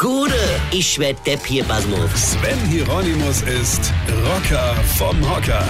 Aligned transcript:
Gude, 0.00 0.32
ich 0.72 0.98
werd 0.98 1.26
Depp 1.26 1.44
hier, 1.44 1.62
Basmus. 1.64 2.32
Sven 2.32 2.58
Hieronymus 2.70 3.42
ist 3.42 3.92
Rocker 4.24 4.74
vom 4.96 5.20
Hocker. 5.30 5.62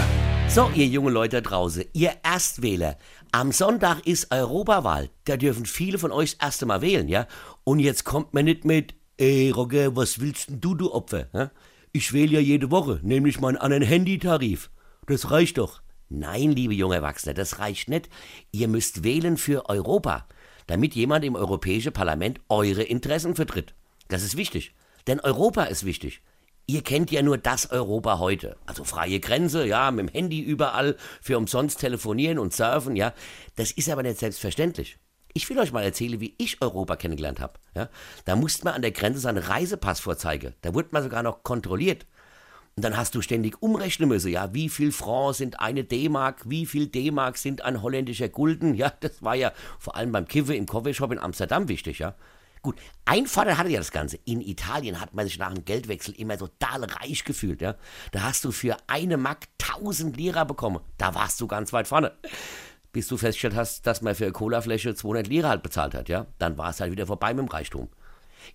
So, 0.46 0.70
ihr 0.72 0.86
junge 0.86 1.10
Leute 1.10 1.42
draußen, 1.42 1.82
ihr 1.94 2.12
Erstwähler. 2.22 2.96
Am 3.32 3.50
Sonntag 3.50 4.06
ist 4.06 4.32
Europawahl. 4.32 5.10
Da 5.24 5.36
dürfen 5.36 5.66
viele 5.66 5.98
von 5.98 6.12
euch 6.12 6.38
das 6.38 6.46
erste 6.46 6.66
Mal 6.66 6.80
wählen, 6.80 7.08
ja? 7.08 7.26
Und 7.64 7.80
jetzt 7.80 8.04
kommt 8.04 8.32
man 8.32 8.44
nicht 8.44 8.64
mit, 8.64 8.94
ey 9.16 9.50
Rocker, 9.50 9.96
was 9.96 10.20
willst 10.20 10.48
denn 10.48 10.60
du, 10.60 10.76
du 10.76 10.94
Opfer? 10.94 11.26
Ja? 11.32 11.50
Ich 11.90 12.12
wähle 12.12 12.34
ja 12.34 12.40
jede 12.40 12.70
Woche, 12.70 13.00
nämlich 13.02 13.40
meinen 13.40 13.56
anderen 13.56 13.82
Handytarif. 13.82 14.70
Das 15.08 15.32
reicht 15.32 15.58
doch. 15.58 15.82
Nein, 16.08 16.52
liebe 16.52 16.74
junge 16.74 16.94
Erwachsene, 16.94 17.34
das 17.34 17.58
reicht 17.58 17.88
nicht. 17.88 18.08
Ihr 18.52 18.68
müsst 18.68 19.02
wählen 19.02 19.36
für 19.36 19.68
Europa, 19.68 20.28
damit 20.68 20.94
jemand 20.94 21.24
im 21.24 21.34
Europäischen 21.34 21.92
Parlament 21.92 22.38
eure 22.48 22.84
Interessen 22.84 23.34
vertritt. 23.34 23.74
Das 24.10 24.22
ist 24.22 24.36
wichtig. 24.36 24.74
Denn 25.06 25.20
Europa 25.20 25.64
ist 25.64 25.84
wichtig. 25.84 26.20
Ihr 26.66 26.82
kennt 26.82 27.10
ja 27.10 27.22
nur 27.22 27.38
das 27.38 27.70
Europa 27.70 28.18
heute. 28.18 28.56
Also 28.66 28.84
freie 28.84 29.18
Grenze, 29.18 29.66
ja, 29.66 29.90
mit 29.90 30.08
dem 30.08 30.12
Handy 30.12 30.40
überall, 30.40 30.96
für 31.22 31.38
umsonst 31.38 31.80
telefonieren 31.80 32.38
und 32.38 32.52
surfen, 32.52 32.96
ja. 32.96 33.14
Das 33.56 33.72
ist 33.72 33.88
aber 33.88 34.02
nicht 34.02 34.18
selbstverständlich. 34.18 34.98
Ich 35.32 35.48
will 35.48 35.58
euch 35.58 35.72
mal 35.72 35.84
erzählen, 35.84 36.20
wie 36.20 36.34
ich 36.38 36.60
Europa 36.60 36.96
kennengelernt 36.96 37.40
habe. 37.40 37.54
Ja. 37.74 37.88
Da 38.24 38.36
musste 38.36 38.64
man 38.64 38.74
an 38.74 38.82
der 38.82 38.90
Grenze 38.90 39.20
seinen 39.20 39.38
Reisepass 39.38 40.00
vorzeigen. 40.00 40.54
Da 40.60 40.74
wurde 40.74 40.88
man 40.90 41.04
sogar 41.04 41.22
noch 41.22 41.44
kontrolliert. 41.44 42.06
Und 42.76 42.84
dann 42.84 42.96
hast 42.96 43.14
du 43.14 43.22
ständig 43.22 43.62
umrechnen 43.62 44.08
müssen, 44.08 44.30
ja, 44.30 44.54
wie 44.54 44.68
viel 44.68 44.90
Franc 44.92 45.36
sind 45.36 45.60
eine 45.60 45.84
D-Mark, 45.84 46.48
wie 46.48 46.66
viel 46.66 46.86
D-Mark 46.86 47.36
sind 47.36 47.62
ein 47.62 47.82
holländischer 47.82 48.28
Gulden, 48.28 48.74
ja, 48.74 48.92
das 49.00 49.22
war 49.22 49.34
ja 49.34 49.52
vor 49.78 49.96
allem 49.96 50.12
beim 50.12 50.26
Kive 50.26 50.54
im 50.54 50.66
Coffeeshop 50.66 51.12
in 51.12 51.18
Amsterdam 51.18 51.68
wichtig, 51.68 51.98
ja. 51.98 52.14
Gut, 52.62 52.76
ein 53.06 53.26
Vorteil 53.26 53.56
hatte 53.56 53.70
ja 53.70 53.78
das 53.78 53.90
Ganze. 53.90 54.18
In 54.26 54.42
Italien 54.42 55.00
hat 55.00 55.14
man 55.14 55.26
sich 55.26 55.38
nach 55.38 55.52
dem 55.52 55.64
Geldwechsel 55.64 56.14
immer 56.14 56.36
total 56.36 56.84
reich 56.84 57.24
gefühlt, 57.24 57.62
ja. 57.62 57.76
Da 58.12 58.22
hast 58.22 58.44
du 58.44 58.52
für 58.52 58.76
eine 58.86 59.16
Mark 59.16 59.46
1000 59.62 60.16
Lira 60.16 60.44
bekommen. 60.44 60.80
Da 60.98 61.14
warst 61.14 61.40
du 61.40 61.46
ganz 61.46 61.72
weit 61.72 61.88
vorne. 61.88 62.12
Bis 62.92 63.08
du 63.08 63.16
festgestellt 63.16 63.56
hast, 63.56 63.86
dass 63.86 64.02
man 64.02 64.14
für 64.14 64.24
eine 64.24 64.32
Colafläche 64.32 64.94
200 64.94 65.26
Lira 65.26 65.48
halt 65.48 65.62
bezahlt 65.62 65.94
hat, 65.94 66.08
ja. 66.10 66.26
Dann 66.38 66.58
war 66.58 66.70
es 66.70 66.80
halt 66.80 66.92
wieder 66.92 67.06
vorbei 67.06 67.32
mit 67.32 67.46
dem 67.46 67.50
Reichtum. 67.50 67.88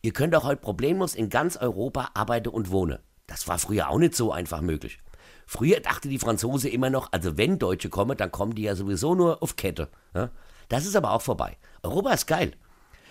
Ihr 0.01 0.13
könnt 0.13 0.35
auch 0.35 0.43
heute 0.43 0.61
problemlos 0.61 1.15
in 1.15 1.29
ganz 1.29 1.57
Europa 1.57 2.11
arbeiten 2.13 2.49
und 2.49 2.69
wohnen. 2.69 2.99
Das 3.27 3.47
war 3.47 3.57
früher 3.57 3.89
auch 3.89 3.97
nicht 3.97 4.15
so 4.15 4.31
einfach 4.31 4.61
möglich. 4.61 4.99
Früher 5.47 5.79
dachte 5.79 6.09
die 6.09 6.19
Franzose 6.19 6.69
immer 6.69 6.89
noch, 6.89 7.11
also 7.11 7.37
wenn 7.37 7.57
Deutsche 7.59 7.89
kommen, 7.89 8.17
dann 8.17 8.31
kommen 8.31 8.53
die 8.55 8.63
ja 8.63 8.75
sowieso 8.75 9.15
nur 9.15 9.41
auf 9.41 9.55
Kette. 9.55 9.89
Ja? 10.13 10.29
Das 10.69 10.85
ist 10.85 10.95
aber 10.95 11.11
auch 11.11 11.21
vorbei. 11.21 11.57
Europa 11.83 12.13
ist 12.13 12.27
geil. 12.27 12.53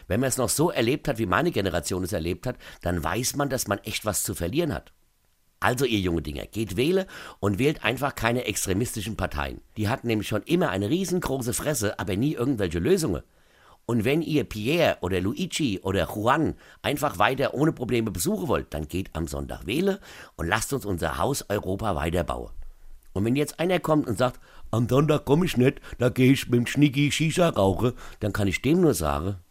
Wenn 0.06 0.20
man 0.20 0.28
es 0.28 0.36
noch 0.36 0.48
so 0.48 0.70
erlebt 0.70 1.08
hat, 1.08 1.18
wie 1.18 1.26
meine 1.26 1.50
Generation 1.50 2.04
es 2.04 2.12
erlebt 2.12 2.46
hat, 2.46 2.56
dann 2.82 3.02
weiß 3.02 3.36
man, 3.36 3.48
dass 3.50 3.68
man 3.68 3.78
echt 3.78 4.04
was 4.04 4.22
zu 4.22 4.34
verlieren 4.34 4.74
hat. 4.74 4.92
Also 5.60 5.86
ihr 5.86 6.00
junge 6.00 6.20
Dinger, 6.20 6.44
geht 6.44 6.76
wähle 6.76 7.06
und 7.40 7.58
wählt 7.58 7.84
einfach 7.84 8.14
keine 8.14 8.44
extremistischen 8.44 9.16
Parteien. 9.16 9.62
Die 9.78 9.88
hatten 9.88 10.08
nämlich 10.08 10.28
schon 10.28 10.42
immer 10.42 10.68
eine 10.68 10.90
riesengroße 10.90 11.54
Fresse, 11.54 11.98
aber 11.98 12.16
nie 12.16 12.34
irgendwelche 12.34 12.80
Lösungen. 12.80 13.22
Und 13.86 14.04
wenn 14.04 14.22
ihr 14.22 14.44
Pierre 14.44 14.98
oder 15.00 15.20
Luigi 15.20 15.80
oder 15.80 16.08
Juan 16.14 16.54
einfach 16.82 17.18
weiter 17.18 17.54
ohne 17.54 17.72
Probleme 17.72 18.10
besuchen 18.10 18.48
wollt, 18.48 18.72
dann 18.72 18.88
geht 18.88 19.10
am 19.14 19.26
Sonntag 19.26 19.66
wähle 19.66 20.00
und 20.36 20.48
lasst 20.48 20.72
uns 20.72 20.86
unser 20.86 21.18
Haus 21.18 21.48
Europa 21.48 21.94
weiterbauen. 21.94 22.50
Und 23.14 23.24
wenn 23.24 23.36
jetzt 23.36 23.60
einer 23.60 23.78
kommt 23.80 24.06
und 24.06 24.18
sagt, 24.18 24.40
am 24.70 24.88
Sonntag 24.88 25.24
komme 25.24 25.46
ich 25.46 25.56
nicht, 25.56 25.80
da 25.98 26.08
gehe 26.08 26.32
ich 26.32 26.48
mit 26.48 26.58
dem 26.58 26.66
Schnicki 26.66 27.12
Shisha 27.12 27.48
rauche, 27.48 27.94
dann 28.20 28.32
kann 28.32 28.48
ich 28.48 28.60
dem 28.60 28.80
nur 28.80 28.94
sagen, 28.94 29.36